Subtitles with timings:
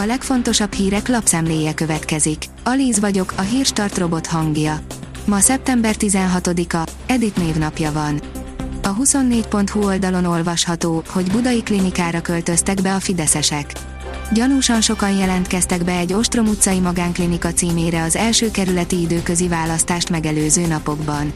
[0.00, 2.44] A legfontosabb hírek lapszemléje következik.
[2.64, 4.80] Alíz vagyok, a hírstart robot hangja.
[5.24, 8.20] Ma szeptember 16-a, Edit névnapja van.
[8.82, 13.72] A 24.hu oldalon olvasható, hogy budai klinikára költöztek be a fideszesek.
[14.32, 20.66] Gyanúsan sokan jelentkeztek be egy Ostrom utcai magánklinika címére az első kerületi időközi választást megelőző
[20.66, 21.32] napokban.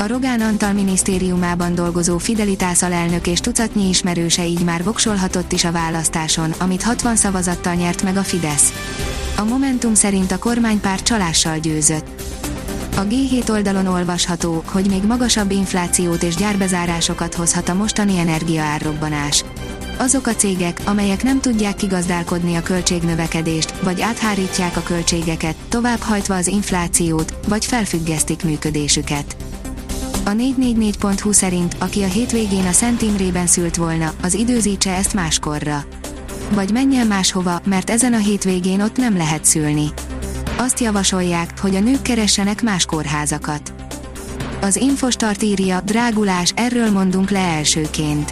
[0.00, 5.72] A Rogán Antal minisztériumában dolgozó Fidelitás alelnök és tucatnyi ismerőse így már voksolhatott is a
[5.72, 8.72] választáson, amit 60 szavazattal nyert meg a Fidesz.
[9.36, 12.22] A Momentum szerint a kormánypárt csalással győzött.
[12.96, 19.44] A G7 oldalon olvasható, hogy még magasabb inflációt és gyárbezárásokat hozhat a mostani energiaárrobbanás.
[19.98, 26.46] Azok a cégek, amelyek nem tudják kigazdálkodni a költségnövekedést, vagy áthárítják a költségeket, továbbhajtva az
[26.46, 29.36] inflációt, vagy felfüggesztik működésüket.
[30.24, 35.84] A 444.hu szerint, aki a hétvégén a Szent Imrében szült volna, az időzítse ezt máskorra.
[36.50, 39.86] Vagy menjen máshova, mert ezen a hétvégén ott nem lehet szülni.
[40.58, 43.72] Azt javasolják, hogy a nők keressenek más kórházakat.
[44.60, 48.30] Az Infostart írja, drágulás, erről mondunk le elsőként.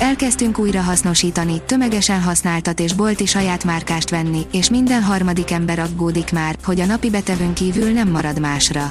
[0.00, 6.32] Elkezdtünk újra hasznosítani, tömegesen használtat és bolti saját márkást venni, és minden harmadik ember aggódik
[6.32, 8.90] már, hogy a napi betevőn kívül nem marad másra.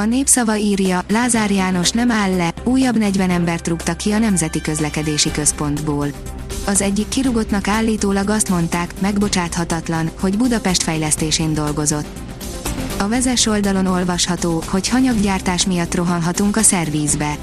[0.00, 4.60] A népszava írja, Lázár János nem áll le, újabb 40 embert rúgtak ki a Nemzeti
[4.60, 6.06] Közlekedési Központból.
[6.66, 12.06] Az egyik kirugottnak állítólag azt mondták, megbocsáthatatlan, hogy Budapest fejlesztésén dolgozott.
[12.98, 17.36] A vezes oldalon olvasható, hogy hanyaggyártás miatt rohanhatunk a szervízbe.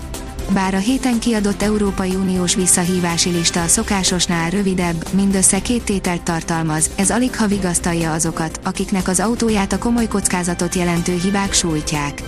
[0.54, 6.90] Bár a héten kiadott Európai Uniós visszahívási lista a szokásosnál rövidebb, mindössze két tételt tartalmaz,
[6.96, 12.22] ez alig ha vigasztalja azokat, akiknek az autóját a komoly kockázatot jelentő hibák sújtják.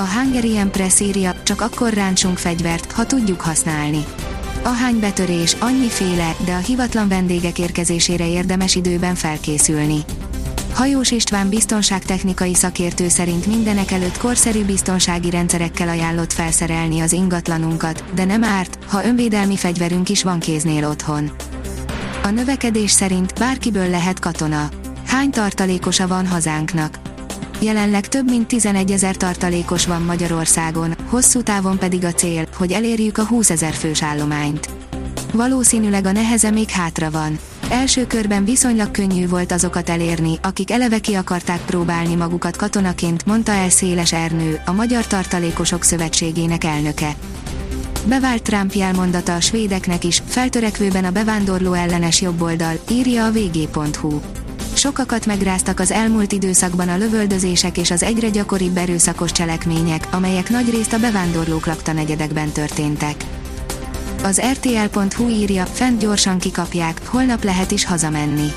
[0.00, 4.04] A Hungarian Press írja, csak akkor ráncsunk fegyvert, ha tudjuk használni.
[4.62, 10.04] Ahány betörés, annyiféle, de a hivatlan vendégek érkezésére érdemes időben felkészülni.
[10.74, 18.24] Hajós István biztonságtechnikai szakértő szerint mindenek előtt korszerű biztonsági rendszerekkel ajánlott felszerelni az ingatlanunkat, de
[18.24, 21.30] nem árt, ha önvédelmi fegyverünk is van kéznél otthon.
[22.22, 24.68] A növekedés szerint bárkiből lehet katona.
[25.06, 26.99] Hány tartalékosa van hazánknak?
[27.62, 33.18] Jelenleg több mint 11 ezer tartalékos van Magyarországon, hosszú távon pedig a cél, hogy elérjük
[33.18, 34.68] a 20 ezer fős állományt.
[35.32, 37.38] Valószínűleg a neheze még hátra van.
[37.70, 43.52] Első körben viszonylag könnyű volt azokat elérni, akik eleve ki akarták próbálni magukat katonaként, mondta
[43.52, 47.16] el Széles Ernő, a Magyar Tartalékosok Szövetségének elnöke.
[48.06, 54.20] Bevált Trump jelmondata a svédeknek is, feltörekvőben a bevándorló ellenes jobboldal, írja a vg.hu.
[54.80, 60.92] Sokakat megráztak az elmúlt időszakban a lövöldözések és az egyre gyakoribb erőszakos cselekmények, amelyek nagyrészt
[60.92, 63.24] a bevándorlók lakta negyedekben történtek.
[64.22, 68.52] Az RTL.hu írja, fent gyorsan kikapják, holnap lehet is hazamenni.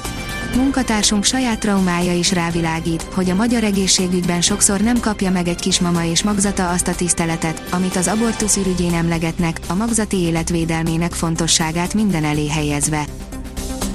[0.56, 6.06] Munkatársunk saját traumája is rávilágít, hogy a magyar egészségügyben sokszor nem kapja meg egy kismama
[6.06, 12.24] és magzata azt a tiszteletet, amit az abortusz ürügyén emlegetnek, a magzati életvédelmének fontosságát minden
[12.24, 13.06] elé helyezve.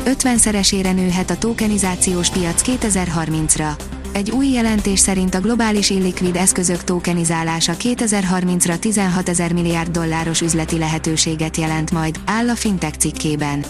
[0.09, 3.71] 50-szeresére nőhet a tokenizációs piac 2030-ra.
[4.13, 10.79] Egy új jelentés szerint a globális illikvid eszközök tokenizálása 2030-ra 16 ezer milliárd dolláros üzleti
[10.79, 13.65] lehetőséget jelent majd, áll a fintech cikkében.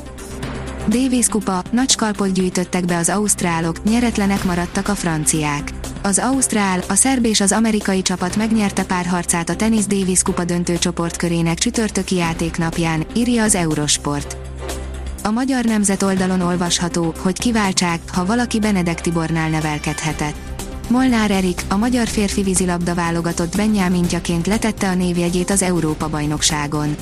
[0.88, 5.72] Davis kupa, nagy skalpot gyűjtöttek be az ausztrálok, nyeretlenek maradtak a franciák.
[6.02, 10.78] Az ausztrál, a szerb és az amerikai csapat megnyerte párharcát a Tennis Davis kupa döntő
[10.78, 14.47] csoportkörének csütörtöki játéknapján, írja az Eurosport.
[15.28, 20.34] A magyar nemzet oldalon olvasható, hogy kiváltsák, ha valaki Benedek Tibornál nevelkedhetett.
[20.88, 26.96] Molnár Erik, a magyar férfi vízilabda válogatott Benyámintjaként letette a névjegyét az Európa-bajnokságon.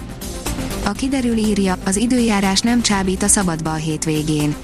[0.85, 4.55] A kiderül írja, az időjárás nem csábít a szabadba a hétvégén.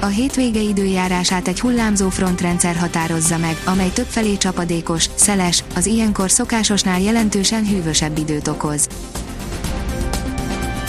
[0.00, 7.00] A hétvége időjárását egy hullámzó frontrendszer határozza meg, amely többfelé csapadékos, szeles, az ilyenkor szokásosnál
[7.00, 8.88] jelentősen hűvösebb időt okoz.